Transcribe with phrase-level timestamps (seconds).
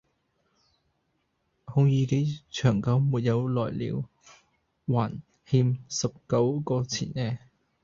[1.63, 4.09] 孔乙己長久沒有來了。
[4.87, 7.37] 還欠十九個錢呢